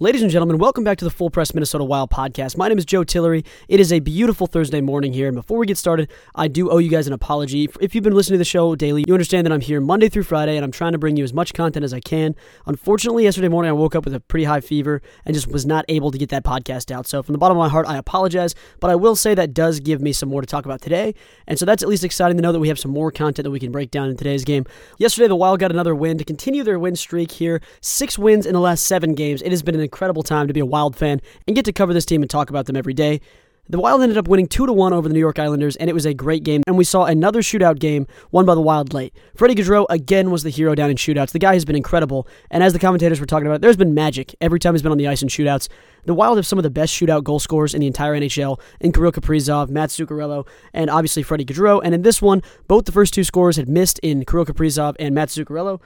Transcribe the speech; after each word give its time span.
Ladies 0.00 0.22
and 0.22 0.30
gentlemen, 0.30 0.58
welcome 0.58 0.82
back 0.82 0.98
to 0.98 1.04
the 1.04 1.10
Full 1.10 1.30
Press 1.30 1.54
Minnesota 1.54 1.84
Wild 1.84 2.10
podcast. 2.10 2.56
My 2.56 2.66
name 2.66 2.78
is 2.78 2.84
Joe 2.84 3.04
Tillery. 3.04 3.44
It 3.68 3.78
is 3.78 3.92
a 3.92 4.00
beautiful 4.00 4.48
Thursday 4.48 4.80
morning 4.80 5.12
here, 5.12 5.28
and 5.28 5.36
before 5.36 5.56
we 5.56 5.68
get 5.68 5.78
started, 5.78 6.10
I 6.34 6.48
do 6.48 6.68
owe 6.68 6.78
you 6.78 6.90
guys 6.90 7.06
an 7.06 7.12
apology. 7.12 7.70
If 7.80 7.94
you've 7.94 8.02
been 8.02 8.12
listening 8.12 8.34
to 8.34 8.38
the 8.38 8.44
show 8.44 8.74
daily, 8.74 9.04
you 9.06 9.14
understand 9.14 9.46
that 9.46 9.52
I'm 9.52 9.60
here 9.60 9.80
Monday 9.80 10.08
through 10.08 10.24
Friday, 10.24 10.56
and 10.56 10.64
I'm 10.64 10.72
trying 10.72 10.92
to 10.92 10.98
bring 10.98 11.16
you 11.16 11.22
as 11.22 11.32
much 11.32 11.54
content 11.54 11.84
as 11.84 11.94
I 11.94 12.00
can. 12.00 12.34
Unfortunately, 12.66 13.22
yesterday 13.22 13.46
morning 13.46 13.68
I 13.68 13.72
woke 13.72 13.94
up 13.94 14.04
with 14.04 14.14
a 14.14 14.18
pretty 14.18 14.46
high 14.46 14.60
fever 14.60 15.00
and 15.24 15.32
just 15.32 15.46
was 15.46 15.64
not 15.64 15.84
able 15.88 16.10
to 16.10 16.18
get 16.18 16.28
that 16.30 16.42
podcast 16.42 16.90
out. 16.90 17.06
So, 17.06 17.22
from 17.22 17.32
the 17.32 17.38
bottom 17.38 17.56
of 17.56 17.62
my 17.62 17.68
heart, 17.68 17.86
I 17.86 17.96
apologize, 17.96 18.56
but 18.80 18.90
I 18.90 18.96
will 18.96 19.14
say 19.14 19.32
that 19.36 19.54
does 19.54 19.78
give 19.78 20.00
me 20.00 20.12
some 20.12 20.28
more 20.28 20.40
to 20.40 20.46
talk 20.46 20.64
about 20.64 20.82
today, 20.82 21.14
and 21.46 21.56
so 21.56 21.64
that's 21.64 21.84
at 21.84 21.88
least 21.88 22.02
exciting 22.02 22.36
to 22.36 22.42
know 22.42 22.50
that 22.50 22.58
we 22.58 22.66
have 22.66 22.80
some 22.80 22.90
more 22.90 23.12
content 23.12 23.44
that 23.44 23.52
we 23.52 23.60
can 23.60 23.70
break 23.70 23.92
down 23.92 24.10
in 24.10 24.16
today's 24.16 24.44
game. 24.44 24.66
Yesterday, 24.98 25.28
the 25.28 25.36
Wild 25.36 25.60
got 25.60 25.70
another 25.70 25.94
win 25.94 26.18
to 26.18 26.24
continue 26.24 26.64
their 26.64 26.80
win 26.80 26.96
streak 26.96 27.30
here. 27.30 27.60
Six 27.80 28.18
wins 28.18 28.44
in 28.44 28.54
the 28.54 28.60
last 28.60 28.86
seven 28.86 29.14
games. 29.14 29.40
It 29.40 29.52
has 29.52 29.62
been 29.62 29.76
an 29.76 29.83
incredible 29.84 30.22
time 30.22 30.48
to 30.48 30.52
be 30.52 30.60
a 30.60 30.66
Wild 30.66 30.96
fan 30.96 31.20
and 31.46 31.54
get 31.54 31.64
to 31.66 31.72
cover 31.72 31.94
this 31.94 32.04
team 32.04 32.22
and 32.22 32.30
talk 32.30 32.50
about 32.50 32.66
them 32.66 32.76
every 32.76 32.94
day. 32.94 33.20
The 33.66 33.80
Wild 33.80 34.02
ended 34.02 34.18
up 34.18 34.28
winning 34.28 34.46
2 34.46 34.66
to 34.66 34.72
1 34.74 34.92
over 34.92 35.08
the 35.08 35.14
New 35.14 35.20
York 35.20 35.38
Islanders, 35.38 35.74
and 35.76 35.88
it 35.88 35.94
was 35.94 36.04
a 36.04 36.12
great 36.12 36.44
game. 36.44 36.62
And 36.66 36.76
we 36.76 36.84
saw 36.84 37.06
another 37.06 37.40
shootout 37.40 37.78
game 37.78 38.06
won 38.30 38.44
by 38.44 38.54
the 38.54 38.60
Wild 38.60 38.92
late. 38.92 39.14
Freddie 39.34 39.54
Gaudreau 39.54 39.86
again 39.88 40.30
was 40.30 40.42
the 40.42 40.50
hero 40.50 40.74
down 40.74 40.90
in 40.90 40.98
shootouts. 40.98 41.30
The 41.30 41.38
guy 41.38 41.54
has 41.54 41.64
been 41.64 41.74
incredible. 41.74 42.28
And 42.50 42.62
as 42.62 42.74
the 42.74 42.78
commentators 42.78 43.20
were 43.20 43.26
talking 43.26 43.46
about, 43.46 43.62
there's 43.62 43.78
been 43.78 43.94
magic 43.94 44.34
every 44.42 44.58
time 44.58 44.74
he's 44.74 44.82
been 44.82 44.92
on 44.92 44.98
the 44.98 45.08
ice 45.08 45.22
in 45.22 45.28
shootouts. 45.28 45.68
The 46.04 46.12
Wild 46.12 46.36
have 46.36 46.46
some 46.46 46.58
of 46.58 46.62
the 46.62 46.68
best 46.68 46.92
shootout 46.92 47.24
goal 47.24 47.38
scorers 47.38 47.72
in 47.72 47.80
the 47.80 47.86
entire 47.86 48.14
NHL 48.14 48.60
in 48.80 48.92
Kirill 48.92 49.12
Kaprizov, 49.12 49.70
Matt 49.70 49.88
Zuccarello, 49.88 50.46
and 50.74 50.90
obviously 50.90 51.22
Freddie 51.22 51.46
Gaudreau. 51.46 51.80
And 51.82 51.94
in 51.94 52.02
this 52.02 52.20
one, 52.20 52.42
both 52.68 52.84
the 52.84 52.92
first 52.92 53.14
two 53.14 53.24
scorers 53.24 53.56
had 53.56 53.70
missed 53.70 53.98
in 54.00 54.26
Kirill 54.26 54.44
Kaprizov 54.44 54.94
and 54.98 55.14
Matt 55.14 55.30
Zuccarello. 55.30 55.80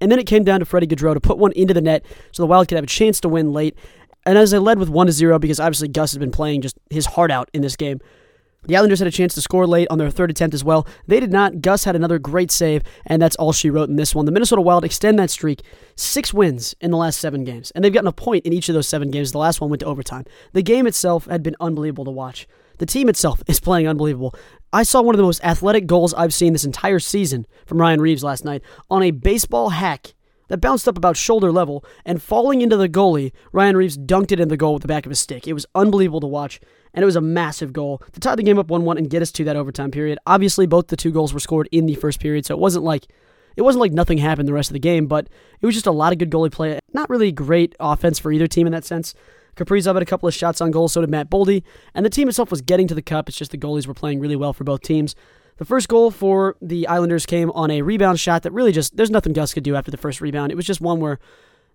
And 0.00 0.10
then 0.10 0.18
it 0.18 0.26
came 0.26 0.44
down 0.44 0.60
to 0.60 0.66
Freddie 0.66 0.86
Gaudreau 0.86 1.14
to 1.14 1.20
put 1.20 1.38
one 1.38 1.52
into 1.52 1.74
the 1.74 1.80
net 1.80 2.04
so 2.32 2.42
the 2.42 2.46
Wild 2.46 2.68
could 2.68 2.76
have 2.76 2.84
a 2.84 2.88
chance 2.88 3.20
to 3.20 3.28
win 3.28 3.52
late. 3.52 3.76
And 4.26 4.36
as 4.36 4.50
they 4.50 4.58
led 4.58 4.78
with 4.78 4.88
1 4.88 5.06
to 5.06 5.12
0, 5.12 5.38
because 5.38 5.60
obviously 5.60 5.88
Gus 5.88 6.12
has 6.12 6.18
been 6.18 6.30
playing 6.30 6.62
just 6.62 6.76
his 6.90 7.06
heart 7.06 7.30
out 7.30 7.50
in 7.54 7.62
this 7.62 7.76
game, 7.76 8.00
the 8.64 8.76
Islanders 8.76 8.98
had 8.98 9.08
a 9.08 9.12
chance 9.12 9.34
to 9.34 9.40
score 9.40 9.66
late 9.66 9.86
on 9.88 9.98
their 9.98 10.10
third 10.10 10.30
attempt 10.30 10.52
as 10.52 10.64
well. 10.64 10.86
They 11.06 11.20
did 11.20 11.30
not. 11.32 11.62
Gus 11.62 11.84
had 11.84 11.96
another 11.96 12.18
great 12.18 12.50
save, 12.50 12.82
and 13.06 13.22
that's 13.22 13.36
all 13.36 13.52
she 13.52 13.70
wrote 13.70 13.88
in 13.88 13.96
this 13.96 14.14
one. 14.14 14.26
The 14.26 14.32
Minnesota 14.32 14.60
Wild 14.60 14.84
extend 14.84 15.18
that 15.18 15.30
streak. 15.30 15.62
Six 15.96 16.34
wins 16.34 16.74
in 16.80 16.90
the 16.90 16.96
last 16.96 17.20
seven 17.20 17.44
games, 17.44 17.70
and 17.70 17.82
they've 17.82 17.92
gotten 17.92 18.08
a 18.08 18.12
point 18.12 18.44
in 18.44 18.52
each 18.52 18.68
of 18.68 18.74
those 18.74 18.88
seven 18.88 19.10
games. 19.10 19.32
The 19.32 19.38
last 19.38 19.60
one 19.60 19.70
went 19.70 19.80
to 19.80 19.86
overtime. 19.86 20.24
The 20.52 20.62
game 20.62 20.86
itself 20.86 21.26
had 21.26 21.42
been 21.42 21.56
unbelievable 21.60 22.04
to 22.06 22.10
watch. 22.10 22.46
The 22.78 22.86
team 22.86 23.08
itself 23.08 23.42
is 23.48 23.60
playing 23.60 23.86
unbelievable. 23.86 24.34
I 24.72 24.82
saw 24.82 25.00
one 25.00 25.14
of 25.14 25.18
the 25.18 25.24
most 25.24 25.42
athletic 25.42 25.86
goals 25.86 26.12
I've 26.12 26.34
seen 26.34 26.52
this 26.52 26.64
entire 26.64 26.98
season 26.98 27.46
from 27.64 27.80
Ryan 27.80 28.00
Reaves 28.00 28.22
last 28.22 28.44
night 28.44 28.62
on 28.90 29.02
a 29.02 29.10
baseball 29.10 29.70
hack 29.70 30.14
that 30.48 30.58
bounced 30.58 30.88
up 30.88 30.96
about 30.96 31.16
shoulder 31.16 31.52
level, 31.52 31.84
and 32.04 32.22
falling 32.22 32.62
into 32.62 32.76
the 32.76 32.88
goalie, 32.88 33.32
Ryan 33.52 33.76
Reaves 33.76 33.98
dunked 33.98 34.32
it 34.32 34.40
in 34.40 34.48
the 34.48 34.56
goal 34.56 34.74
with 34.74 34.82
the 34.82 34.88
back 34.88 35.06
of 35.06 35.10
his 35.10 35.18
stick. 35.18 35.46
It 35.46 35.52
was 35.52 35.66
unbelievable 35.74 36.20
to 36.20 36.26
watch, 36.26 36.60
and 36.94 37.02
it 37.02 37.06
was 37.06 37.16
a 37.16 37.20
massive 37.20 37.72
goal 37.72 38.02
to 38.12 38.20
tie 38.20 38.34
the 38.34 38.42
game 38.42 38.58
up 38.58 38.68
1 38.68 38.84
1 38.84 38.98
and 38.98 39.10
get 39.10 39.22
us 39.22 39.30
to 39.32 39.44
that 39.44 39.56
overtime 39.56 39.90
period. 39.90 40.18
Obviously, 40.26 40.66
both 40.66 40.88
the 40.88 40.96
two 40.96 41.12
goals 41.12 41.32
were 41.32 41.40
scored 41.40 41.68
in 41.70 41.86
the 41.86 41.94
first 41.94 42.20
period, 42.20 42.46
so 42.46 42.54
it 42.54 42.60
wasn't 42.60 42.84
like. 42.84 43.06
It 43.56 43.62
wasn't 43.62 43.80
like 43.80 43.92
nothing 43.92 44.18
happened 44.18 44.46
the 44.46 44.52
rest 44.52 44.70
of 44.70 44.74
the 44.74 44.78
game, 44.78 45.08
but 45.08 45.28
it 45.60 45.66
was 45.66 45.74
just 45.74 45.88
a 45.88 45.90
lot 45.90 46.12
of 46.12 46.18
good 46.18 46.30
goalie 46.30 46.52
play. 46.52 46.78
Not 46.92 47.10
really 47.10 47.32
great 47.32 47.74
offense 47.80 48.16
for 48.20 48.30
either 48.30 48.46
team 48.46 48.68
in 48.68 48.72
that 48.72 48.84
sense. 48.84 49.14
Kaprizov 49.58 49.94
had 49.94 50.02
a 50.02 50.06
couple 50.06 50.28
of 50.28 50.34
shots 50.34 50.60
on 50.60 50.70
goal, 50.70 50.88
so 50.88 51.00
did 51.00 51.10
Matt 51.10 51.28
Boldy, 51.28 51.62
and 51.94 52.06
the 52.06 52.10
team 52.10 52.28
itself 52.28 52.50
was 52.50 52.62
getting 52.62 52.86
to 52.88 52.94
the 52.94 53.02
cup. 53.02 53.28
It's 53.28 53.38
just 53.38 53.50
the 53.50 53.58
goalies 53.58 53.86
were 53.86 53.94
playing 53.94 54.20
really 54.20 54.36
well 54.36 54.52
for 54.52 54.64
both 54.64 54.82
teams. 54.82 55.14
The 55.58 55.64
first 55.64 55.88
goal 55.88 56.10
for 56.10 56.56
the 56.62 56.86
Islanders 56.86 57.26
came 57.26 57.50
on 57.50 57.70
a 57.70 57.82
rebound 57.82 58.20
shot 58.20 58.44
that 58.44 58.52
really 58.52 58.70
just, 58.70 58.96
there's 58.96 59.10
nothing 59.10 59.32
Gus 59.32 59.52
could 59.52 59.64
do 59.64 59.74
after 59.74 59.90
the 59.90 59.96
first 59.96 60.20
rebound. 60.20 60.52
It 60.52 60.54
was 60.54 60.66
just 60.66 60.80
one 60.80 61.00
where 61.00 61.18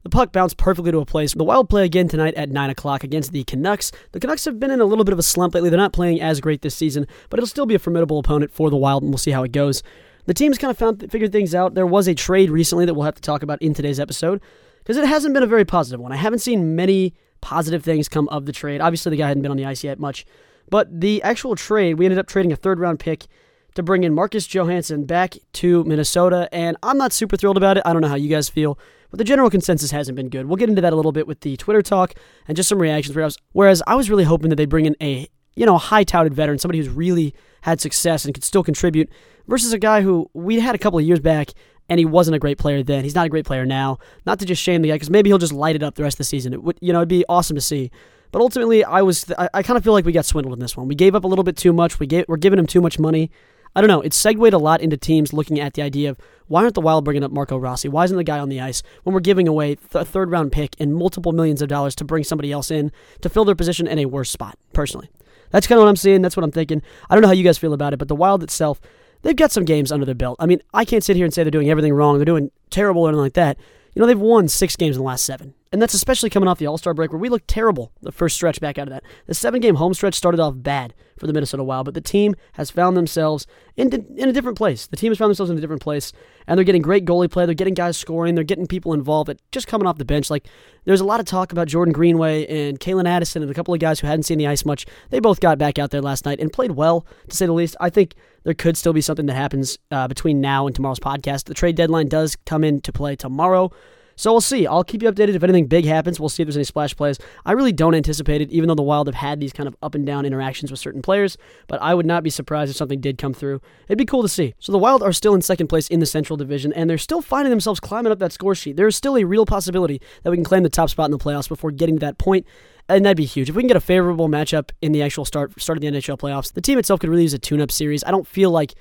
the 0.03 0.09
puck 0.09 0.31
bounced 0.31 0.57
perfectly 0.57 0.91
to 0.91 0.99
a 0.99 1.05
place. 1.05 1.33
The 1.33 1.43
Wild 1.43 1.69
play 1.69 1.83
again 1.83 2.07
tonight 2.07 2.33
at 2.35 2.49
9 2.49 2.69
o'clock 2.69 3.03
against 3.03 3.33
the 3.33 3.43
Canucks. 3.43 3.91
The 4.13 4.19
Canucks 4.21 4.45
have 4.45 4.59
been 4.59 4.71
in 4.71 4.79
a 4.79 4.85
little 4.85 5.03
bit 5.03 5.13
of 5.13 5.19
a 5.19 5.23
slump 5.23 5.53
lately. 5.53 5.69
They're 5.69 5.77
not 5.77 5.93
playing 5.93 6.21
as 6.21 6.39
great 6.39 6.61
this 6.61 6.75
season, 6.75 7.07
but 7.29 7.39
it'll 7.39 7.47
still 7.47 7.65
be 7.65 7.75
a 7.75 7.79
formidable 7.79 8.19
opponent 8.19 8.51
for 8.51 8.69
the 8.69 8.77
Wild, 8.77 9.03
and 9.03 9.11
we'll 9.11 9.17
see 9.17 9.31
how 9.31 9.43
it 9.43 9.51
goes. 9.51 9.83
The 10.25 10.33
team's 10.33 10.57
kind 10.57 10.71
of 10.71 10.77
found 10.77 11.11
figured 11.11 11.33
things 11.33 11.53
out. 11.53 11.73
There 11.73 11.87
was 11.87 12.07
a 12.07 12.13
trade 12.13 12.49
recently 12.49 12.85
that 12.85 12.93
we'll 12.93 13.03
have 13.03 13.15
to 13.15 13.21
talk 13.21 13.43
about 13.43 13.61
in 13.61 13.73
today's 13.73 13.99
episode 13.99 14.41
because 14.79 14.95
it 14.95 15.05
hasn't 15.05 15.33
been 15.33 15.43
a 15.43 15.47
very 15.47 15.65
positive 15.65 15.99
one. 15.99 16.13
I 16.13 16.17
haven't 16.17 16.39
seen 16.39 16.75
many 16.75 17.13
positive 17.43 17.83
things 17.83 18.07
come 18.07 18.29
of 18.29 18.45
the 18.45 18.53
trade. 18.53 18.79
Obviously, 18.79 19.09
the 19.09 19.17
guy 19.17 19.27
hadn't 19.27 19.43
been 19.43 19.51
on 19.51 19.57
the 19.57 19.65
ice 19.65 19.83
yet 19.83 19.99
much, 19.99 20.25
but 20.69 21.01
the 21.01 21.21
actual 21.21 21.55
trade, 21.55 21.95
we 21.95 22.05
ended 22.05 22.17
up 22.17 22.25
trading 22.25 22.53
a 22.53 22.55
third 22.55 22.79
round 22.79 22.99
pick 22.99 23.27
to 23.75 23.83
bring 23.83 24.03
in 24.03 24.13
Marcus 24.13 24.47
Johansson 24.47 25.05
back 25.05 25.35
to 25.53 25.83
Minnesota, 25.83 26.47
and 26.53 26.77
I'm 26.81 26.97
not 26.97 27.11
super 27.11 27.35
thrilled 27.35 27.57
about 27.57 27.77
it. 27.77 27.83
I 27.85 27.91
don't 27.91 28.01
know 28.01 28.07
how 28.07 28.15
you 28.15 28.29
guys 28.29 28.47
feel, 28.47 28.79
but 29.11 29.17
the 29.17 29.23
general 29.25 29.49
consensus 29.49 29.91
hasn't 29.91 30.15
been 30.15 30.29
good. 30.29 30.45
We'll 30.45 30.55
get 30.55 30.69
into 30.69 30.81
that 30.81 30.93
a 30.93 30.95
little 30.95 31.11
bit 31.11 31.27
with 31.27 31.41
the 31.41 31.57
Twitter 31.57 31.81
talk 31.81 32.13
and 32.47 32.55
just 32.55 32.69
some 32.69 32.81
reactions. 32.81 33.15
Whereas, 33.15 33.37
whereas 33.51 33.83
I 33.85 33.95
was 33.95 34.09
really 34.09 34.23
hoping 34.23 34.49
that 34.49 34.55
they 34.55 34.65
bring 34.65 34.85
in 34.85 34.95
a 35.01 35.27
you 35.55 35.65
know 35.65 35.77
high 35.77 36.03
touted 36.05 36.33
veteran, 36.33 36.59
somebody 36.59 36.79
who's 36.79 36.89
really 36.89 37.33
had 37.61 37.81
success 37.81 38.25
and 38.25 38.33
could 38.33 38.43
still 38.43 38.63
contribute, 38.63 39.09
versus 39.47 39.73
a 39.73 39.79
guy 39.79 40.01
who 40.01 40.29
we 40.33 40.59
had 40.59 40.75
a 40.75 40.79
couple 40.79 40.99
of 40.99 41.05
years 41.05 41.19
back 41.19 41.49
and 41.89 41.99
he 41.99 42.05
wasn't 42.05 42.35
a 42.35 42.39
great 42.39 42.57
player 42.57 42.83
then. 42.83 43.03
He's 43.03 43.15
not 43.15 43.25
a 43.25 43.29
great 43.29 43.45
player 43.45 43.65
now. 43.65 43.99
Not 44.25 44.39
to 44.39 44.45
just 44.45 44.61
shame 44.61 44.81
the 44.81 44.89
guy 44.89 44.95
because 44.95 45.09
maybe 45.09 45.29
he'll 45.29 45.37
just 45.37 45.53
light 45.53 45.75
it 45.75 45.83
up 45.83 45.95
the 45.95 46.03
rest 46.03 46.15
of 46.15 46.19
the 46.19 46.23
season. 46.25 46.53
It 46.53 46.63
would 46.63 46.77
you 46.81 46.93
know 46.93 46.99
it'd 46.99 47.09
be 47.09 47.25
awesome 47.29 47.55
to 47.55 47.61
see. 47.61 47.91
But 48.31 48.41
ultimately, 48.41 48.83
I 48.83 49.01
was 49.03 49.31
I, 49.37 49.49
I 49.53 49.63
kind 49.63 49.77
of 49.77 49.83
feel 49.83 49.93
like 49.93 50.05
we 50.05 50.11
got 50.11 50.25
swindled 50.25 50.53
in 50.53 50.59
this 50.59 50.75
one. 50.75 50.87
We 50.87 50.95
gave 50.95 51.13
up 51.15 51.23
a 51.23 51.27
little 51.27 51.43
bit 51.43 51.55
too 51.55 51.71
much. 51.71 51.99
We 51.99 52.07
gave, 52.07 52.25
we're 52.27 52.37
giving 52.37 52.57
him 52.57 52.65
too 52.65 52.81
much 52.81 52.97
money. 52.97 53.29
I 53.75 53.81
don't 53.81 53.87
know. 53.87 54.01
It 54.01 54.13
segued 54.13 54.53
a 54.53 54.57
lot 54.57 54.81
into 54.81 54.97
teams 54.97 55.33
looking 55.33 55.59
at 55.59 55.73
the 55.73 55.81
idea 55.81 56.09
of 56.09 56.17
why 56.47 56.61
aren't 56.61 56.75
the 56.75 56.81
Wild 56.81 57.05
bringing 57.05 57.23
up 57.23 57.31
Marco 57.31 57.57
Rossi? 57.57 57.89
Why 57.89 58.03
isn't 58.03 58.17
the 58.17 58.23
guy 58.23 58.39
on 58.39 58.49
the 58.49 58.59
ice 58.61 58.83
when 59.03 59.13
we're 59.13 59.19
giving 59.19 59.47
away 59.47 59.77
a 59.93 60.05
third 60.05 60.29
round 60.29 60.51
pick 60.51 60.75
and 60.79 60.93
multiple 60.93 61.31
millions 61.31 61.61
of 61.61 61.69
dollars 61.69 61.95
to 61.95 62.03
bring 62.03 62.23
somebody 62.23 62.51
else 62.51 62.69
in 62.69 62.91
to 63.21 63.29
fill 63.29 63.45
their 63.45 63.55
position 63.55 63.87
in 63.87 63.99
a 63.99 64.05
worse 64.05 64.29
spot? 64.29 64.57
Personally, 64.73 65.09
that's 65.49 65.65
kind 65.65 65.77
of 65.77 65.83
what 65.83 65.89
I'm 65.89 65.95
seeing. 65.95 66.21
That's 66.21 66.37
what 66.37 66.43
I'm 66.43 66.51
thinking. 66.51 66.81
I 67.09 67.15
don't 67.15 67.21
know 67.21 67.27
how 67.27 67.33
you 67.33 67.43
guys 67.43 67.57
feel 67.57 67.73
about 67.73 67.93
it, 67.93 67.97
but 67.97 68.07
the 68.07 68.15
Wild 68.15 68.43
itself, 68.43 68.79
they've 69.23 69.35
got 69.35 69.51
some 69.51 69.65
games 69.65 69.91
under 69.91 70.05
their 70.05 70.15
belt. 70.15 70.37
I 70.39 70.45
mean, 70.45 70.61
I 70.73 70.85
can't 70.85 71.03
sit 71.03 71.15
here 71.15 71.25
and 71.25 71.33
say 71.33 71.43
they're 71.43 71.51
doing 71.51 71.69
everything 71.69 71.93
wrong. 71.93 72.17
They're 72.17 72.25
doing 72.25 72.51
terrible 72.69 73.03
or 73.03 73.09
anything 73.09 73.21
like 73.21 73.33
that. 73.33 73.57
You 73.93 73.99
know, 73.99 74.05
they've 74.05 74.19
won 74.19 74.47
six 74.47 74.75
games 74.75 74.95
in 74.95 75.01
the 75.01 75.07
last 75.07 75.25
seven. 75.25 75.53
And 75.73 75.81
that's 75.81 75.95
especially 75.95 76.29
coming 76.29 76.47
off 76.47 76.59
the 76.59 76.67
All 76.67 76.77
Star 76.77 76.93
break 76.93 77.11
where 77.11 77.19
we 77.19 77.29
looked 77.29 77.47
terrible 77.47 77.91
the 78.03 78.11
first 78.11 78.35
stretch 78.35 78.61
back 78.61 78.77
out 78.77 78.87
of 78.87 78.93
that. 78.93 79.03
The 79.25 79.33
seven 79.33 79.59
game 79.59 79.75
home 79.75 79.95
stretch 79.95 80.13
started 80.13 80.39
off 80.39 80.53
bad 80.55 80.93
for 81.17 81.25
the 81.25 81.33
Minnesota 81.33 81.63
Wild, 81.63 81.85
but 81.85 81.95
the 81.95 82.01
team 82.01 82.35
has 82.53 82.69
found 82.69 82.95
themselves 82.95 83.47
in, 83.75 83.91
in 84.15 84.29
a 84.29 84.33
different 84.33 84.55
place. 84.55 84.85
The 84.85 84.97
team 84.97 85.09
has 85.09 85.17
found 85.17 85.31
themselves 85.31 85.49
in 85.49 85.57
a 85.57 85.61
different 85.61 85.81
place, 85.81 86.13
and 86.45 86.57
they're 86.57 86.63
getting 86.63 86.83
great 86.83 87.05
goalie 87.05 87.29
play. 87.29 87.47
They're 87.47 87.55
getting 87.55 87.73
guys 87.73 87.97
scoring. 87.97 88.35
They're 88.35 88.43
getting 88.43 88.67
people 88.67 88.93
involved. 88.93 89.25
But 89.25 89.39
just 89.51 89.65
coming 89.65 89.87
off 89.87 89.97
the 89.97 90.05
bench, 90.05 90.29
like 90.29 90.45
there's 90.85 91.01
a 91.01 91.05
lot 91.05 91.19
of 91.19 91.25
talk 91.25 91.51
about 91.51 91.67
Jordan 91.67 91.91
Greenway 91.91 92.45
and 92.45 92.79
Calen 92.79 93.07
Addison 93.07 93.41
and 93.41 93.49
a 93.49 93.55
couple 93.55 93.73
of 93.73 93.79
guys 93.79 93.99
who 93.99 94.05
hadn't 94.05 94.23
seen 94.23 94.37
the 94.37 94.45
ice 94.45 94.65
much. 94.65 94.85
They 95.09 95.19
both 95.19 95.39
got 95.39 95.57
back 95.57 95.79
out 95.79 95.89
there 95.89 96.01
last 96.01 96.23
night 96.23 96.39
and 96.39 96.53
played 96.53 96.71
well, 96.71 97.03
to 97.29 97.35
say 97.35 97.47
the 97.47 97.51
least. 97.51 97.75
I 97.79 97.89
think 97.89 98.13
there 98.43 98.53
could 98.53 98.77
still 98.77 98.93
be 98.93 99.01
something 99.01 99.25
that 99.25 99.33
happens 99.33 99.79
uh, 99.89 100.07
between 100.07 100.39
now 100.39 100.67
and 100.67 100.75
tomorrow's 100.75 100.99
podcast. 100.99 101.45
The 101.45 101.55
trade 101.55 101.75
deadline 101.75 102.09
does 102.09 102.35
come 102.45 102.63
into 102.63 102.91
play 102.91 103.15
tomorrow. 103.15 103.71
So 104.15 104.31
we'll 104.31 104.41
see. 104.41 104.67
I'll 104.67 104.83
keep 104.83 105.03
you 105.03 105.11
updated 105.11 105.35
if 105.35 105.43
anything 105.43 105.67
big 105.67 105.85
happens. 105.85 106.19
We'll 106.19 106.29
see 106.29 106.43
if 106.43 106.47
there's 106.47 106.57
any 106.57 106.63
splash 106.63 106.95
plays. 106.95 107.19
I 107.45 107.53
really 107.53 107.71
don't 107.71 107.95
anticipate 107.95 108.41
it, 108.41 108.49
even 108.51 108.67
though 108.67 108.75
the 108.75 108.81
Wild 108.81 109.07
have 109.07 109.15
had 109.15 109.39
these 109.39 109.53
kind 109.53 109.67
of 109.67 109.75
up 109.81 109.95
and 109.95 110.05
down 110.05 110.25
interactions 110.25 110.71
with 110.71 110.79
certain 110.79 111.01
players. 111.01 111.37
But 111.67 111.81
I 111.81 111.93
would 111.93 112.05
not 112.05 112.23
be 112.23 112.29
surprised 112.29 112.69
if 112.69 112.77
something 112.77 113.01
did 113.01 113.17
come 113.17 113.33
through. 113.33 113.61
It'd 113.87 113.97
be 113.97 114.05
cool 114.05 114.21
to 114.21 114.29
see. 114.29 114.53
So 114.59 114.71
the 114.71 114.77
Wild 114.77 115.03
are 115.03 115.13
still 115.13 115.33
in 115.33 115.41
second 115.41 115.67
place 115.67 115.87
in 115.87 115.99
the 115.99 116.05
Central 116.05 116.37
Division, 116.37 116.73
and 116.73 116.89
they're 116.89 116.97
still 116.97 117.21
finding 117.21 117.49
themselves 117.49 117.79
climbing 117.79 118.11
up 118.11 118.19
that 118.19 118.31
score 118.31 118.55
sheet. 118.55 118.77
There 118.77 118.87
is 118.87 118.95
still 118.95 119.17
a 119.17 119.23
real 119.23 119.45
possibility 119.45 120.01
that 120.23 120.29
we 120.29 120.37
can 120.37 120.45
claim 120.45 120.63
the 120.63 120.69
top 120.69 120.89
spot 120.89 121.05
in 121.05 121.11
the 121.11 121.17
playoffs 121.17 121.49
before 121.49 121.71
getting 121.71 121.95
to 121.95 121.99
that 122.01 122.17
point 122.17 122.45
and 122.89 123.05
that'd 123.05 123.17
be 123.17 123.25
huge. 123.25 123.49
If 123.49 123.55
we 123.55 123.61
can 123.61 123.67
get 123.67 123.77
a 123.77 123.81
favorable 123.81 124.27
matchup 124.27 124.71
in 124.81 124.91
the 124.91 125.01
actual 125.01 125.25
start 125.25 125.59
start 125.59 125.77
of 125.77 125.81
the 125.81 125.87
NHL 125.87 126.17
playoffs, 126.17 126.53
the 126.53 126.61
team 126.61 126.77
itself 126.77 126.99
could 126.99 127.09
really 127.09 127.23
use 127.23 127.33
a 127.33 127.39
tune-up 127.39 127.71
series. 127.71 128.03
I 128.03 128.11
don't 128.11 128.27
feel 128.27 128.51
like 128.51 128.73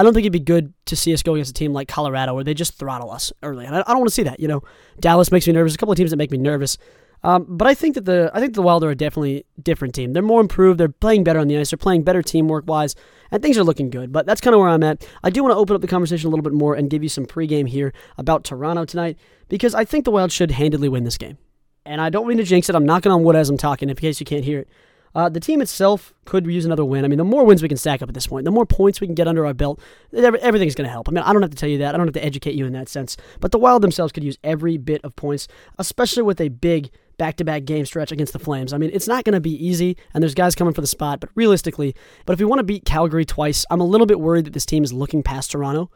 I 0.00 0.02
don't 0.02 0.14
think 0.14 0.22
it'd 0.22 0.32
be 0.32 0.40
good 0.40 0.72
to 0.86 0.96
see 0.96 1.12
us 1.12 1.22
go 1.22 1.34
against 1.34 1.50
a 1.50 1.54
team 1.54 1.74
like 1.74 1.86
Colorado 1.86 2.32
where 2.32 2.42
they 2.42 2.54
just 2.54 2.78
throttle 2.78 3.10
us 3.10 3.34
early, 3.42 3.66
and 3.66 3.76
I, 3.76 3.80
I 3.80 3.88
don't 3.88 3.98
want 3.98 4.08
to 4.08 4.14
see 4.14 4.22
that. 4.22 4.40
You 4.40 4.48
know, 4.48 4.62
Dallas 4.98 5.30
makes 5.30 5.46
me 5.46 5.52
nervous. 5.52 5.74
A 5.74 5.76
couple 5.76 5.92
of 5.92 5.98
teams 5.98 6.10
that 6.10 6.16
make 6.16 6.30
me 6.30 6.38
nervous. 6.38 6.78
Um, 7.22 7.44
but 7.46 7.68
I 7.68 7.74
think 7.74 7.96
that 7.96 8.06
the 8.06 8.30
I 8.32 8.40
think 8.40 8.54
the 8.54 8.62
Wild 8.62 8.82
are 8.82 8.88
a 8.88 8.94
definitely 8.94 9.44
different 9.62 9.94
team. 9.94 10.14
They're 10.14 10.22
more 10.22 10.40
improved. 10.40 10.80
They're 10.80 10.88
playing 10.88 11.24
better 11.24 11.38
on 11.38 11.48
the 11.48 11.58
ice. 11.58 11.68
They're 11.68 11.76
playing 11.76 12.04
better 12.04 12.22
teamwork 12.22 12.64
wise, 12.66 12.96
and 13.30 13.42
things 13.42 13.58
are 13.58 13.62
looking 13.62 13.90
good. 13.90 14.10
But 14.10 14.24
that's 14.24 14.40
kind 14.40 14.54
of 14.54 14.60
where 14.60 14.70
I'm 14.70 14.82
at. 14.82 15.06
I 15.22 15.28
do 15.28 15.42
want 15.42 15.52
to 15.52 15.58
open 15.58 15.76
up 15.76 15.82
the 15.82 15.86
conversation 15.86 16.28
a 16.28 16.30
little 16.30 16.44
bit 16.44 16.54
more 16.54 16.74
and 16.74 16.88
give 16.88 17.02
you 17.02 17.10
some 17.10 17.26
pregame 17.26 17.68
here 17.68 17.92
about 18.16 18.44
Toronto 18.44 18.86
tonight 18.86 19.18
because 19.50 19.74
I 19.74 19.84
think 19.84 20.06
the 20.06 20.12
Wild 20.12 20.32
should 20.32 20.52
handedly 20.52 20.88
win 20.88 21.04
this 21.04 21.18
game. 21.18 21.36
And 21.84 22.00
I 22.00 22.08
don't 22.08 22.26
mean 22.26 22.38
to 22.38 22.44
jinx 22.44 22.70
it. 22.70 22.74
I'm 22.74 22.86
knocking 22.86 23.12
on 23.12 23.22
wood 23.22 23.36
as 23.36 23.50
I'm 23.50 23.58
talking, 23.58 23.90
in 23.90 23.96
case 23.96 24.18
you 24.18 24.24
can't 24.24 24.44
hear 24.44 24.60
it. 24.60 24.68
Uh, 25.14 25.28
the 25.28 25.40
team 25.40 25.60
itself 25.60 26.14
could 26.24 26.46
use 26.46 26.64
another 26.64 26.84
win. 26.84 27.04
I 27.04 27.08
mean, 27.08 27.18
the 27.18 27.24
more 27.24 27.44
wins 27.44 27.62
we 27.62 27.68
can 27.68 27.76
stack 27.76 28.00
up 28.00 28.08
at 28.08 28.14
this 28.14 28.28
point, 28.28 28.44
the 28.44 28.50
more 28.50 28.66
points 28.66 29.00
we 29.00 29.08
can 29.08 29.14
get 29.14 29.26
under 29.26 29.44
our 29.44 29.54
belt, 29.54 29.80
everything's 30.12 30.76
going 30.76 30.86
to 30.86 30.90
help. 30.90 31.08
I 31.08 31.12
mean, 31.12 31.24
I 31.24 31.32
don't 31.32 31.42
have 31.42 31.50
to 31.50 31.56
tell 31.56 31.68
you 31.68 31.78
that. 31.78 31.94
I 31.94 31.98
don't 31.98 32.06
have 32.06 32.14
to 32.14 32.24
educate 32.24 32.54
you 32.54 32.64
in 32.64 32.72
that 32.74 32.88
sense. 32.88 33.16
But 33.40 33.50
the 33.50 33.58
Wild 33.58 33.82
themselves 33.82 34.12
could 34.12 34.22
use 34.22 34.38
every 34.44 34.76
bit 34.76 35.00
of 35.04 35.16
points, 35.16 35.48
especially 35.78 36.22
with 36.22 36.40
a 36.40 36.48
big 36.48 36.90
back-to-back 37.18 37.64
game 37.64 37.84
stretch 37.84 38.12
against 38.12 38.32
the 38.32 38.38
Flames. 38.38 38.72
I 38.72 38.78
mean, 38.78 38.90
it's 38.92 39.08
not 39.08 39.24
going 39.24 39.34
to 39.34 39.40
be 39.40 39.66
easy, 39.66 39.96
and 40.14 40.22
there's 40.22 40.34
guys 40.34 40.54
coming 40.54 40.72
for 40.72 40.80
the 40.80 40.86
spot. 40.86 41.20
But 41.20 41.30
realistically, 41.34 41.94
but 42.24 42.34
if 42.34 42.38
we 42.38 42.46
want 42.46 42.60
to 42.60 42.64
beat 42.64 42.84
Calgary 42.84 43.24
twice, 43.24 43.66
I'm 43.70 43.80
a 43.80 43.84
little 43.84 44.06
bit 44.06 44.20
worried 44.20 44.46
that 44.46 44.52
this 44.52 44.64
team 44.64 44.84
is 44.84 44.92
looking 44.92 45.22
past 45.22 45.50
Toronto. 45.50 45.90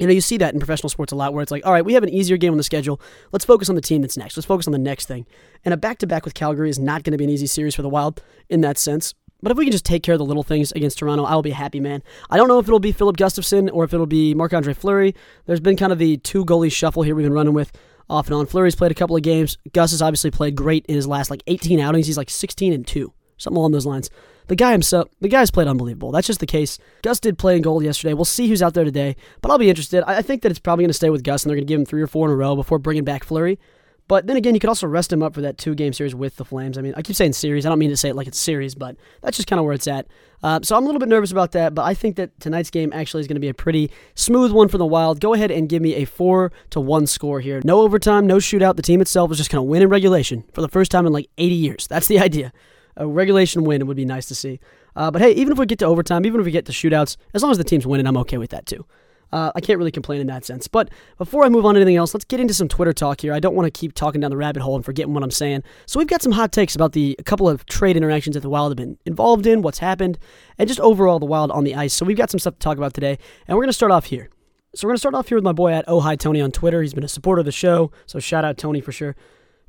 You 0.00 0.06
know, 0.06 0.12
you 0.12 0.22
see 0.22 0.38
that 0.38 0.54
in 0.54 0.60
professional 0.60 0.88
sports 0.88 1.12
a 1.12 1.14
lot 1.14 1.34
where 1.34 1.42
it's 1.42 1.52
like, 1.52 1.66
all 1.66 1.72
right, 1.72 1.84
we 1.84 1.92
have 1.92 2.02
an 2.02 2.08
easier 2.08 2.38
game 2.38 2.52
on 2.52 2.56
the 2.56 2.64
schedule. 2.64 3.00
Let's 3.32 3.44
focus 3.44 3.68
on 3.68 3.74
the 3.74 3.82
team 3.82 4.00
that's 4.00 4.16
next. 4.16 4.34
Let's 4.34 4.46
focus 4.46 4.66
on 4.66 4.72
the 4.72 4.78
next 4.78 5.06
thing. 5.06 5.26
And 5.62 5.74
a 5.74 5.76
back 5.76 5.98
to 5.98 6.06
back 6.06 6.24
with 6.24 6.32
Calgary 6.32 6.70
is 6.70 6.78
not 6.78 7.04
going 7.04 7.12
to 7.12 7.18
be 7.18 7.24
an 7.24 7.30
easy 7.30 7.46
series 7.46 7.74
for 7.74 7.82
the 7.82 7.88
Wild 7.90 8.22
in 8.48 8.62
that 8.62 8.78
sense. 8.78 9.14
But 9.42 9.52
if 9.52 9.58
we 9.58 9.66
can 9.66 9.72
just 9.72 9.84
take 9.84 10.02
care 10.02 10.14
of 10.14 10.18
the 10.18 10.24
little 10.24 10.42
things 10.42 10.72
against 10.72 10.98
Toronto, 10.98 11.24
I 11.24 11.34
will 11.34 11.42
be 11.42 11.50
a 11.50 11.54
happy 11.54 11.80
man. 11.80 12.02
I 12.30 12.38
don't 12.38 12.48
know 12.48 12.58
if 12.58 12.66
it'll 12.66 12.78
be 12.78 12.92
Filip 12.92 13.18
Gustavsson 13.18 13.70
or 13.72 13.84
if 13.84 13.92
it'll 13.92 14.06
be 14.06 14.34
Marc 14.34 14.54
Andre 14.54 14.72
Fleury. 14.72 15.14
There's 15.44 15.60
been 15.60 15.76
kind 15.76 15.92
of 15.92 15.98
the 15.98 16.16
two 16.18 16.44
goalie 16.44 16.72
shuffle 16.72 17.02
here 17.02 17.14
we've 17.14 17.24
been 17.24 17.32
running 17.32 17.54
with 17.54 17.70
off 18.08 18.26
and 18.26 18.34
on. 18.34 18.46
Fleury's 18.46 18.74
played 18.74 18.90
a 18.90 18.94
couple 18.94 19.16
of 19.16 19.22
games. 19.22 19.58
Gus 19.72 19.90
has 19.92 20.02
obviously 20.02 20.30
played 20.30 20.56
great 20.56 20.84
in 20.86 20.94
his 20.94 21.06
last 21.06 21.30
like 21.30 21.42
18 21.46 21.78
outings. 21.78 22.06
He's 22.06 22.16
like 22.16 22.30
16 22.30 22.72
and 22.72 22.86
2, 22.86 23.12
something 23.36 23.56
along 23.56 23.72
those 23.72 23.86
lines. 23.86 24.10
The 24.50 24.56
guy 24.56 24.72
himself, 24.72 25.06
the 25.20 25.28
guy's 25.28 25.48
played 25.48 25.68
unbelievable. 25.68 26.10
That's 26.10 26.26
just 26.26 26.40
the 26.40 26.46
case. 26.46 26.76
Gus 27.02 27.20
did 27.20 27.38
play 27.38 27.54
in 27.54 27.62
goal 27.62 27.80
yesterday. 27.84 28.14
We'll 28.14 28.24
see 28.24 28.48
who's 28.48 28.64
out 28.64 28.74
there 28.74 28.82
today, 28.82 29.14
but 29.42 29.52
I'll 29.52 29.58
be 29.58 29.68
interested. 29.68 30.02
I 30.08 30.22
think 30.22 30.42
that 30.42 30.50
it's 30.50 30.58
probably 30.58 30.82
going 30.82 30.90
to 30.90 30.94
stay 30.94 31.08
with 31.08 31.22
Gus, 31.22 31.44
and 31.44 31.50
they're 31.50 31.56
going 31.56 31.68
to 31.68 31.72
give 31.72 31.78
him 31.78 31.86
three 31.86 32.02
or 32.02 32.08
four 32.08 32.26
in 32.26 32.32
a 32.32 32.36
row 32.36 32.56
before 32.56 32.80
bringing 32.80 33.04
back 33.04 33.22
Fleury. 33.22 33.60
But 34.08 34.26
then 34.26 34.36
again, 34.36 34.54
you 34.54 34.60
could 34.60 34.68
also 34.68 34.88
rest 34.88 35.12
him 35.12 35.22
up 35.22 35.34
for 35.34 35.40
that 35.42 35.56
two 35.56 35.76
game 35.76 35.92
series 35.92 36.16
with 36.16 36.34
the 36.34 36.44
Flames. 36.44 36.76
I 36.76 36.80
mean, 36.80 36.94
I 36.96 37.02
keep 37.02 37.14
saying 37.14 37.34
series. 37.34 37.64
I 37.64 37.68
don't 37.68 37.78
mean 37.78 37.90
to 37.90 37.96
say 37.96 38.08
it 38.08 38.16
like 38.16 38.26
it's 38.26 38.40
series, 38.40 38.74
but 38.74 38.96
that's 39.22 39.36
just 39.36 39.46
kind 39.46 39.60
of 39.60 39.66
where 39.66 39.72
it's 39.72 39.86
at. 39.86 40.08
Uh, 40.42 40.58
so 40.64 40.76
I'm 40.76 40.82
a 40.82 40.86
little 40.86 40.98
bit 40.98 41.08
nervous 41.08 41.30
about 41.30 41.52
that, 41.52 41.72
but 41.72 41.82
I 41.82 41.94
think 41.94 42.16
that 42.16 42.40
tonight's 42.40 42.70
game 42.70 42.92
actually 42.92 43.20
is 43.20 43.28
going 43.28 43.36
to 43.36 43.40
be 43.40 43.50
a 43.50 43.54
pretty 43.54 43.88
smooth 44.16 44.50
one 44.50 44.66
for 44.66 44.78
the 44.78 44.84
Wild. 44.84 45.20
Go 45.20 45.32
ahead 45.32 45.52
and 45.52 45.68
give 45.68 45.80
me 45.80 45.94
a 45.94 46.06
four 46.06 46.50
to 46.70 46.80
one 46.80 47.06
score 47.06 47.38
here. 47.38 47.60
No 47.64 47.82
overtime, 47.82 48.26
no 48.26 48.38
shootout. 48.38 48.74
The 48.74 48.82
team 48.82 49.00
itself 49.00 49.30
is 49.30 49.38
just 49.38 49.48
going 49.48 49.60
to 49.60 49.70
win 49.70 49.80
in 49.80 49.88
regulation 49.88 50.42
for 50.54 50.60
the 50.60 50.68
first 50.68 50.90
time 50.90 51.06
in 51.06 51.12
like 51.12 51.30
80 51.38 51.54
years. 51.54 51.86
That's 51.86 52.08
the 52.08 52.18
idea. 52.28 52.52
A 52.96 53.06
regulation 53.06 53.64
win 53.64 53.80
It 53.80 53.86
would 53.86 53.96
be 53.96 54.04
nice 54.04 54.26
to 54.26 54.34
see. 54.34 54.60
Uh, 54.96 55.10
but 55.10 55.22
hey, 55.22 55.32
even 55.32 55.52
if 55.52 55.58
we 55.58 55.66
get 55.66 55.78
to 55.80 55.86
overtime, 55.86 56.26
even 56.26 56.40
if 56.40 56.46
we 56.46 56.52
get 56.52 56.66
to 56.66 56.72
shootouts, 56.72 57.16
as 57.34 57.42
long 57.42 57.50
as 57.50 57.58
the 57.58 57.64
team's 57.64 57.86
winning, 57.86 58.06
I'm 58.06 58.16
okay 58.18 58.38
with 58.38 58.50
that 58.50 58.66
too. 58.66 58.84
Uh, 59.32 59.52
I 59.54 59.60
can't 59.60 59.78
really 59.78 59.92
complain 59.92 60.20
in 60.20 60.26
that 60.26 60.44
sense. 60.44 60.66
But 60.66 60.90
before 61.16 61.44
I 61.44 61.48
move 61.48 61.64
on 61.64 61.74
to 61.74 61.80
anything 61.80 61.96
else, 61.96 62.14
let's 62.14 62.24
get 62.24 62.40
into 62.40 62.54
some 62.54 62.68
Twitter 62.68 62.92
talk 62.92 63.20
here. 63.20 63.32
I 63.32 63.40
don't 63.40 63.54
want 63.54 63.72
to 63.72 63.78
keep 63.78 63.94
talking 63.94 64.20
down 64.20 64.30
the 64.30 64.36
rabbit 64.36 64.62
hole 64.62 64.74
and 64.74 64.84
forgetting 64.84 65.14
what 65.14 65.22
I'm 65.22 65.30
saying. 65.30 65.62
So 65.86 65.98
we've 65.98 66.08
got 66.08 66.22
some 66.22 66.32
hot 66.32 66.52
takes 66.52 66.74
about 66.74 66.92
the 66.92 67.14
a 67.18 67.22
couple 67.22 67.48
of 67.48 67.64
trade 67.66 67.96
interactions 67.96 68.34
that 68.34 68.40
the 68.40 68.50
Wild 68.50 68.72
have 68.72 68.76
been 68.76 68.98
involved 69.04 69.46
in, 69.46 69.62
what's 69.62 69.78
happened, 69.78 70.18
and 70.58 70.68
just 70.68 70.80
overall 70.80 71.18
the 71.18 71.26
Wild 71.26 71.50
on 71.52 71.64
the 71.64 71.74
ice. 71.74 71.94
So 71.94 72.04
we've 72.04 72.16
got 72.16 72.30
some 72.30 72.40
stuff 72.40 72.54
to 72.54 72.58
talk 72.58 72.76
about 72.76 72.94
today, 72.94 73.18
and 73.46 73.56
we're 73.56 73.62
going 73.62 73.68
to 73.68 73.74
start 73.74 73.92
off 73.92 74.06
here. 74.06 74.30
So 74.74 74.86
we're 74.86 74.90
going 74.90 74.96
to 74.96 75.00
start 75.00 75.14
off 75.14 75.28
here 75.28 75.36
with 75.36 75.44
my 75.44 75.52
boy 75.52 75.72
at 75.72 75.84
Oh 75.86 76.00
Hi 76.00 76.16
Tony 76.16 76.40
on 76.40 76.50
Twitter. 76.50 76.82
He's 76.82 76.94
been 76.94 77.04
a 77.04 77.08
supporter 77.08 77.40
of 77.40 77.46
the 77.46 77.52
show, 77.52 77.92
so 78.06 78.18
shout 78.18 78.44
out 78.44 78.56
Tony 78.56 78.80
for 78.80 78.92
sure. 78.92 79.16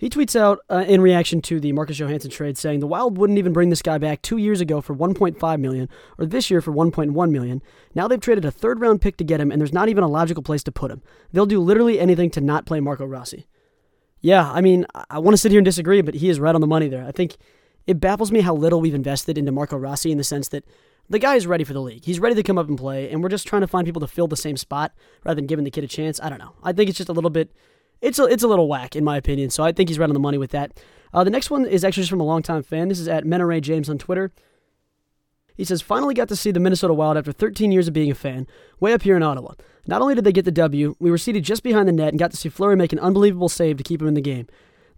He 0.02 0.10
tweets 0.10 0.36
out 0.36 0.62
uh, 0.68 0.84
in 0.88 1.00
reaction 1.00 1.44
to 1.44 1.60
the 1.60 1.74
Marcus 1.74 2.00
Johansson 2.00 2.32
trade 2.32 2.58
saying 2.58 2.80
the 2.80 2.88
Wild 2.88 3.20
wouldn't 3.20 3.38
even 3.38 3.54
bring 3.54 3.70
this 3.70 3.84
guy 3.84 4.00
back 4.00 4.24
2 4.24 4.38
years 4.38 4.60
ago 4.60 4.82
for 4.82 4.96
1.5 4.96 5.60
million 5.60 5.88
or 6.18 6.26
this 6.26 6.50
year 6.50 6.60
for 6.60 6.72
1.1 6.72 7.30
million. 7.30 7.62
Now 7.94 8.08
they've 8.08 8.20
traded 8.20 8.44
a 8.44 8.50
third 8.50 8.82
round 8.82 9.00
pick 9.00 9.18
to 9.18 9.24
get 9.24 9.40
him 9.40 9.52
and 9.52 9.62
there's 9.62 9.72
not 9.72 9.90
even 9.90 10.04
a 10.04 10.08
logical 10.08 10.42
place 10.42 10.64
to 10.64 10.72
put 10.72 10.90
him. 10.90 11.04
They'll 11.32 11.46
do 11.46 11.60
literally 11.60 12.00
anything 12.00 12.32
to 12.32 12.42
not 12.42 12.66
play 12.66 12.80
Marco 12.80 13.06
Rossi. 13.06 13.46
Yeah, 14.22 14.52
I 14.52 14.60
mean, 14.60 14.88
I 15.12 15.20
want 15.20 15.34
to 15.34 15.38
sit 15.38 15.52
here 15.52 15.60
and 15.60 15.66
disagree, 15.66 16.02
but 16.02 16.16
he 16.16 16.30
is 16.30 16.40
right 16.40 16.56
on 16.56 16.62
the 16.62 16.68
money 16.68 16.88
there. 16.88 17.06
I 17.06 17.12
think 17.12 17.38
it 17.86 18.00
baffles 18.00 18.32
me 18.32 18.42
how 18.42 18.56
little 18.56 18.82
we've 18.82 18.96
invested 18.96 19.38
into 19.38 19.52
Marco 19.52 19.78
Rossi 19.78 20.12
in 20.12 20.18
the 20.18 20.24
sense 20.24 20.48
that 20.48 20.66
the 21.12 21.20
guy 21.20 21.36
is 21.36 21.46
ready 21.46 21.64
for 21.64 21.74
the 21.74 21.82
league. 21.82 22.06
He's 22.06 22.20
ready 22.20 22.34
to 22.34 22.44
come 22.44 22.58
up 22.58 22.68
and 22.68 22.78
play, 22.78 23.12
and 23.12 23.22
we're 23.22 23.30
just 23.30 23.46
trying 23.46 23.62
to 23.62 23.68
find 23.68 23.86
people 23.86 24.00
to 24.00 24.08
fill 24.08 24.28
the 24.28 24.36
same 24.36 24.58
spot 24.58 24.94
rather 25.24 25.36
than 25.36 25.46
giving 25.46 25.64
the 25.64 25.72
kid 25.72 25.84
a 25.84 25.88
chance. 25.88 26.20
I 26.20 26.30
don't 26.30 26.40
know. 26.40 26.54
I 26.64 26.74
think 26.74 26.90
it's 26.90 26.98
just 26.98 27.10
a 27.10 27.14
little 27.14 27.30
bit 27.30 27.52
it's 28.02 28.20
a, 28.20 28.26
it's 28.26 28.44
a 28.44 28.48
little 28.48 28.68
whack 28.68 28.96
in 28.96 29.04
my 29.04 29.18
opinion. 29.18 29.50
So 29.50 29.64
I 29.64 29.72
think 29.72 29.90
he's 29.90 30.00
right 30.00 30.10
on 30.10 30.14
the 30.14 30.20
money 30.20 30.38
with 30.38 30.52
that. 30.52 30.72
Uh, 31.14 31.24
the 31.24 31.30
next 31.30 31.50
one 31.50 31.66
is 31.66 31.84
actually 31.84 32.04
just 32.04 32.10
from 32.10 32.22
a 32.22 32.26
longtime 32.26 32.64
fan. 32.64 32.88
This 32.88 33.00
is 33.00 33.08
at 33.08 33.26
Menaray 33.26 33.62
James 33.62 33.90
on 33.90 33.98
Twitter. 33.98 34.32
He 35.56 35.66
says, 35.66 35.82
finally 35.82 36.14
got 36.14 36.30
to 36.30 36.36
see 36.36 36.52
the 36.52 36.60
Minnesota 36.60 36.94
Wild 36.94 37.18
after 37.18 37.32
13 37.32 37.72
years 37.72 37.88
of 37.88 37.94
being 37.94 38.10
a 38.10 38.16
fan, 38.16 38.48
way 38.80 38.94
up 38.94 39.04
here 39.04 39.18
in 39.18 39.24
Ottawa. 39.24 39.54
Not 39.86 40.02
only 40.02 40.16
did 40.16 40.24
they 40.24 40.32
get 40.32 40.46
the 40.46 40.52
W, 40.52 40.96
we 41.00 41.12
were 41.12 41.18
seated 41.18 41.44
just 41.44 41.62
behind 41.62 41.88
the 41.88 41.92
net 41.92 42.10
and 42.10 42.20
got 42.20 42.32
to 42.32 42.38
see 42.38 42.50
Fleury 42.50 42.76
make 42.76 42.94
an 42.94 43.00
unbelievable 43.00 43.50
save 43.50 43.78
to 43.78 43.84
keep 43.84 44.02
him 44.02 44.08
in 44.08 44.14
the 44.14 44.22
game. 44.22 44.48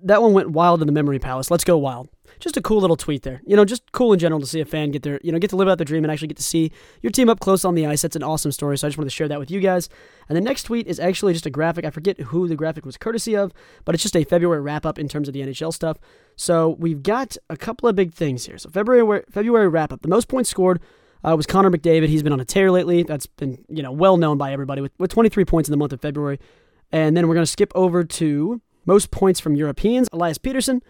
That 0.01 0.21
one 0.21 0.33
went 0.33 0.51
wild 0.51 0.81
in 0.81 0.87
the 0.87 0.93
memory 0.93 1.19
palace. 1.19 1.49
Let's 1.49 1.63
go 1.63 1.77
wild 1.77 2.09
just 2.39 2.57
a 2.57 2.61
cool 2.61 2.79
little 2.79 2.95
tweet 2.95 3.23
there. 3.23 3.41
You 3.45 3.55
know, 3.55 3.65
just 3.65 3.91
cool 3.91 4.13
in 4.13 4.19
general 4.19 4.39
to 4.39 4.45
see 4.45 4.59
a 4.59 4.65
fan 4.65 4.91
get 4.91 5.03
their, 5.03 5.19
you 5.23 5.31
know, 5.31 5.39
get 5.39 5.49
to 5.51 5.55
live 5.55 5.67
out 5.67 5.77
their 5.77 5.85
dream 5.85 6.03
and 6.03 6.11
actually 6.11 6.27
get 6.27 6.37
to 6.37 6.43
see 6.43 6.71
your 7.01 7.11
team 7.11 7.29
up 7.29 7.39
close 7.39 7.65
on 7.65 7.75
the 7.75 7.85
ice. 7.85 8.01
That's 8.01 8.15
an 8.15 8.23
awesome 8.23 8.51
story. 8.51 8.77
So 8.77 8.87
I 8.87 8.89
just 8.89 8.97
wanted 8.97 9.09
to 9.09 9.15
share 9.15 9.27
that 9.27 9.39
with 9.39 9.51
you 9.51 9.59
guys. 9.59 9.89
And 10.27 10.35
the 10.35 10.41
next 10.41 10.63
tweet 10.63 10.87
is 10.87 10.99
actually 10.99 11.33
just 11.33 11.45
a 11.45 11.49
graphic. 11.49 11.85
I 11.85 11.89
forget 11.89 12.19
who 12.19 12.47
the 12.47 12.55
graphic 12.55 12.85
was 12.85 12.97
courtesy 12.97 13.35
of, 13.35 13.51
but 13.85 13.95
it's 13.95 14.03
just 14.03 14.15
a 14.15 14.23
February 14.23 14.61
wrap 14.61 14.85
up 14.85 14.99
in 14.99 15.07
terms 15.07 15.27
of 15.27 15.33
the 15.33 15.41
NHL 15.41 15.73
stuff. 15.73 15.97
So 16.35 16.75
we've 16.79 17.03
got 17.03 17.37
a 17.49 17.57
couple 17.57 17.87
of 17.87 17.95
big 17.95 18.13
things 18.13 18.45
here. 18.45 18.57
So 18.57 18.69
February 18.69 19.23
February 19.29 19.67
wrap 19.67 19.93
up. 19.93 20.01
The 20.01 20.07
most 20.07 20.27
points 20.27 20.49
scored 20.49 20.81
uh, 21.23 21.35
was 21.35 21.45
Connor 21.45 21.69
McDavid. 21.69 22.07
He's 22.07 22.23
been 22.23 22.33
on 22.33 22.39
a 22.39 22.45
tear 22.45 22.71
lately. 22.71 23.03
That's 23.03 23.25
been 23.25 23.63
you 23.69 23.83
know 23.83 23.91
well 23.91 24.17
known 24.17 24.37
by 24.37 24.51
everybody 24.51 24.81
with, 24.81 24.91
with 24.97 25.11
23 25.11 25.45
points 25.45 25.69
in 25.69 25.71
the 25.71 25.77
month 25.77 25.93
of 25.93 26.01
February. 26.01 26.39
And 26.91 27.17
then 27.17 27.27
we're 27.27 27.33
going 27.33 27.45
to 27.45 27.51
skip 27.51 27.71
over 27.75 28.03
to 28.03 28.61
most 28.85 29.11
points 29.11 29.39
from 29.39 29.55
Europeans. 29.55 30.07
Elias 30.13 30.37
Pettersson 30.37 30.81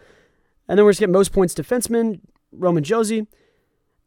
and 0.68 0.78
then 0.78 0.86
we're 0.86 0.92
just 0.92 1.00
to 1.00 1.08
get 1.08 1.12
most 1.12 1.32
points 1.32 1.54
defenseman, 1.54 2.22
Roman 2.52 2.84
Josi. 2.84 3.28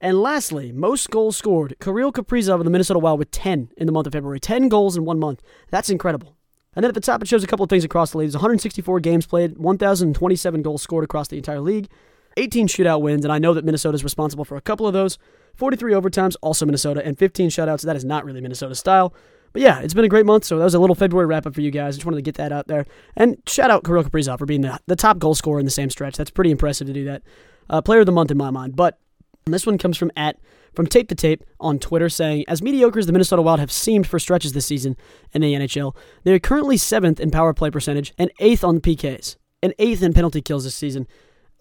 And 0.00 0.20
lastly, 0.20 0.72
most 0.72 1.10
goals 1.10 1.36
scored, 1.36 1.74
Kirill 1.80 2.12
Kaprizov 2.12 2.58
of 2.58 2.64
the 2.64 2.70
Minnesota 2.70 2.98
Wild 2.98 3.18
with 3.18 3.30
10 3.30 3.70
in 3.76 3.86
the 3.86 3.92
month 3.92 4.06
of 4.06 4.12
February. 4.12 4.38
10 4.38 4.68
goals 4.68 4.96
in 4.96 5.04
one 5.04 5.18
month. 5.18 5.42
That's 5.70 5.88
incredible. 5.88 6.36
And 6.74 6.82
then 6.82 6.90
at 6.90 6.94
the 6.94 7.00
top, 7.00 7.22
it 7.22 7.28
shows 7.28 7.42
a 7.42 7.46
couple 7.46 7.64
of 7.64 7.70
things 7.70 7.84
across 7.84 8.10
the 8.10 8.18
league. 8.18 8.26
There's 8.26 8.34
164 8.34 9.00
games 9.00 9.26
played, 9.26 9.56
1,027 9.56 10.62
goals 10.62 10.82
scored 10.82 11.04
across 11.04 11.28
the 11.28 11.38
entire 11.38 11.60
league, 11.60 11.88
18 12.36 12.68
shootout 12.68 13.00
wins, 13.00 13.24
and 13.24 13.32
I 13.32 13.38
know 13.38 13.54
that 13.54 13.64
Minnesota 13.64 13.94
is 13.94 14.04
responsible 14.04 14.44
for 14.44 14.58
a 14.58 14.60
couple 14.60 14.86
of 14.86 14.92
those. 14.92 15.16
43 15.54 15.94
overtimes, 15.94 16.36
also 16.42 16.66
Minnesota, 16.66 17.02
and 17.02 17.18
15 17.18 17.48
shutouts. 17.48 17.80
That 17.80 17.96
is 17.96 18.04
not 18.04 18.26
really 18.26 18.42
Minnesota 18.42 18.74
style. 18.74 19.14
But 19.52 19.62
yeah, 19.62 19.80
it's 19.80 19.94
been 19.94 20.04
a 20.04 20.08
great 20.08 20.26
month. 20.26 20.44
So 20.44 20.58
that 20.58 20.64
was 20.64 20.74
a 20.74 20.78
little 20.78 20.94
February 20.94 21.26
wrap 21.26 21.46
up 21.46 21.54
for 21.54 21.60
you 21.60 21.70
guys. 21.70 21.94
I 21.94 21.98
just 21.98 22.06
wanted 22.06 22.16
to 22.16 22.22
get 22.22 22.36
that 22.36 22.52
out 22.52 22.66
there. 22.66 22.86
And 23.16 23.42
shout 23.46 23.70
out 23.70 23.84
Kirill 23.84 24.04
Kaprizov 24.04 24.38
for 24.38 24.46
being 24.46 24.60
the, 24.60 24.78
the 24.86 24.96
top 24.96 25.18
goal 25.18 25.34
scorer 25.34 25.58
in 25.58 25.64
the 25.64 25.70
same 25.70 25.90
stretch. 25.90 26.16
That's 26.16 26.30
pretty 26.30 26.50
impressive 26.50 26.86
to 26.86 26.92
do 26.92 27.04
that. 27.04 27.22
Uh, 27.68 27.80
player 27.80 28.00
of 28.00 28.06
the 28.06 28.12
month 28.12 28.30
in 28.30 28.36
my 28.36 28.50
mind. 28.50 28.76
But 28.76 28.98
this 29.46 29.66
one 29.66 29.78
comes 29.78 29.96
from 29.96 30.10
at 30.16 30.38
from 30.74 30.86
tape 30.86 31.08
to 31.08 31.14
tape 31.14 31.42
on 31.58 31.78
Twitter 31.78 32.08
saying, 32.08 32.44
as 32.48 32.60
mediocre 32.60 32.98
as 32.98 33.06
the 33.06 33.12
Minnesota 33.12 33.40
Wild 33.40 33.60
have 33.60 33.72
seemed 33.72 34.06
for 34.06 34.18
stretches 34.18 34.52
this 34.52 34.66
season 34.66 34.94
in 35.32 35.40
the 35.40 35.54
NHL, 35.54 35.96
they 36.24 36.34
are 36.34 36.38
currently 36.38 36.76
seventh 36.76 37.18
in 37.18 37.30
power 37.30 37.54
play 37.54 37.70
percentage 37.70 38.12
and 38.18 38.30
eighth 38.40 38.62
on 38.62 38.80
PKs 38.80 39.36
and 39.62 39.72
eighth 39.78 40.02
in 40.02 40.12
penalty 40.12 40.42
kills 40.42 40.64
this 40.64 40.74
season. 40.74 41.06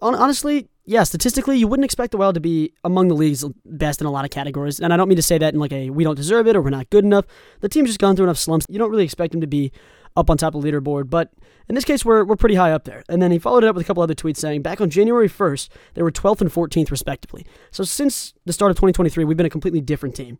honestly, 0.00 0.68
yeah, 0.86 1.02
statistically, 1.02 1.58
you 1.58 1.66
wouldn't 1.66 1.84
expect 1.84 2.12
the 2.12 2.16
Wild 2.16 2.36
to 2.36 2.40
be 2.40 2.72
among 2.84 3.08
the 3.08 3.14
league's 3.14 3.44
best 3.64 4.00
in 4.00 4.06
a 4.06 4.10
lot 4.10 4.24
of 4.24 4.30
categories. 4.30 4.78
And 4.78 4.92
I 4.92 4.96
don't 4.96 5.08
mean 5.08 5.16
to 5.16 5.22
say 5.22 5.36
that 5.36 5.52
in 5.52 5.58
like 5.58 5.72
a 5.72 5.90
we 5.90 6.04
don't 6.04 6.14
deserve 6.14 6.46
it 6.46 6.54
or 6.54 6.62
we're 6.62 6.70
not 6.70 6.90
good 6.90 7.04
enough. 7.04 7.26
The 7.60 7.68
team's 7.68 7.88
just 7.88 7.98
gone 7.98 8.14
through 8.14 8.26
enough 8.26 8.38
slumps. 8.38 8.66
You 8.68 8.78
don't 8.78 8.90
really 8.90 9.04
expect 9.04 9.32
them 9.32 9.40
to 9.40 9.48
be 9.48 9.72
up 10.16 10.30
on 10.30 10.38
top 10.38 10.54
of 10.54 10.62
the 10.62 10.70
leaderboard. 10.70 11.10
But 11.10 11.32
in 11.68 11.74
this 11.74 11.84
case, 11.84 12.04
we're, 12.04 12.24
we're 12.24 12.36
pretty 12.36 12.54
high 12.54 12.70
up 12.70 12.84
there. 12.84 13.02
And 13.08 13.20
then 13.20 13.32
he 13.32 13.38
followed 13.38 13.64
it 13.64 13.66
up 13.66 13.74
with 13.74 13.84
a 13.84 13.86
couple 13.86 14.02
other 14.02 14.14
tweets 14.14 14.36
saying 14.36 14.62
back 14.62 14.80
on 14.80 14.88
January 14.88 15.28
1st, 15.28 15.68
they 15.94 16.02
were 16.02 16.12
12th 16.12 16.40
and 16.40 16.52
14th, 16.52 16.90
respectively. 16.90 17.44
So 17.72 17.82
since 17.82 18.32
the 18.44 18.52
start 18.52 18.70
of 18.70 18.76
2023, 18.76 19.24
we've 19.24 19.36
been 19.36 19.46
a 19.46 19.50
completely 19.50 19.80
different 19.80 20.14
team. 20.14 20.38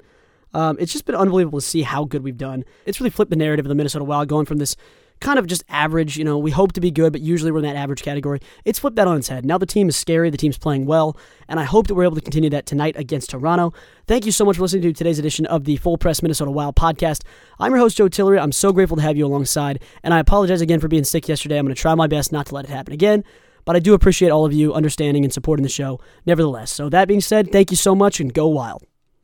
Um, 0.54 0.76
it's 0.78 0.92
just 0.92 1.04
been 1.04 1.16
unbelievable 1.16 1.60
to 1.60 1.66
see 1.66 1.82
how 1.82 2.04
good 2.04 2.22
we've 2.22 2.38
done. 2.38 2.64
It's 2.86 3.00
really 3.00 3.10
flipped 3.10 3.30
the 3.30 3.36
narrative 3.36 3.66
of 3.66 3.68
the 3.68 3.74
Minnesota 3.74 4.04
Wild 4.04 4.28
going 4.28 4.46
from 4.46 4.58
this 4.58 4.76
kind 5.20 5.38
of 5.38 5.46
just 5.46 5.64
average. 5.68 6.16
You 6.16 6.24
know, 6.24 6.38
we 6.38 6.50
hope 6.50 6.72
to 6.72 6.80
be 6.80 6.90
good, 6.90 7.12
but 7.12 7.20
usually 7.20 7.50
we're 7.50 7.58
in 7.58 7.64
that 7.64 7.76
average 7.76 8.02
category. 8.02 8.40
It's 8.64 8.78
flipped 8.78 8.96
that 8.96 9.08
on 9.08 9.16
its 9.16 9.28
head. 9.28 9.44
Now 9.44 9.58
the 9.58 9.66
team 9.66 9.88
is 9.88 9.96
scary. 9.96 10.30
The 10.30 10.36
team's 10.36 10.58
playing 10.58 10.86
well, 10.86 11.16
and 11.48 11.58
I 11.58 11.64
hope 11.64 11.86
that 11.88 11.94
we're 11.94 12.04
able 12.04 12.16
to 12.16 12.20
continue 12.20 12.50
that 12.50 12.66
tonight 12.66 12.96
against 12.96 13.30
Toronto. 13.30 13.72
Thank 14.06 14.26
you 14.26 14.32
so 14.32 14.44
much 14.44 14.56
for 14.56 14.62
listening 14.62 14.82
to 14.82 14.92
today's 14.92 15.18
edition 15.18 15.46
of 15.46 15.64
the 15.64 15.76
Full 15.76 15.98
Press 15.98 16.22
Minnesota 16.22 16.50
Wild 16.50 16.76
podcast. 16.76 17.22
I'm 17.58 17.72
your 17.72 17.80
host, 17.80 17.96
Joe 17.96 18.08
Tillery. 18.08 18.38
I'm 18.38 18.52
so 18.52 18.72
grateful 18.72 18.96
to 18.96 19.02
have 19.02 19.16
you 19.16 19.26
alongside, 19.26 19.82
and 20.02 20.12
I 20.14 20.18
apologize 20.18 20.60
again 20.60 20.80
for 20.80 20.88
being 20.88 21.04
sick 21.04 21.28
yesterday. 21.28 21.58
I'm 21.58 21.64
going 21.64 21.74
to 21.74 21.80
try 21.80 21.94
my 21.94 22.06
best 22.06 22.32
not 22.32 22.46
to 22.46 22.54
let 22.54 22.64
it 22.64 22.70
happen 22.70 22.92
again. 22.92 23.24
But 23.64 23.74
I 23.74 23.80
do 23.80 23.94
appreciate 23.94 24.30
all 24.30 24.46
of 24.46 24.52
you 24.52 24.72
understanding 24.72 25.24
and 25.24 25.32
supporting 25.32 25.64
the 25.64 25.68
show, 25.68 25.98
nevertheless. 26.24 26.70
So, 26.70 26.88
that 26.88 27.08
being 27.08 27.20
said, 27.20 27.50
thank 27.50 27.72
you 27.72 27.76
so 27.76 27.96
much 27.96 28.20
and 28.20 28.32
go 28.32 28.46
wild. 28.46 28.84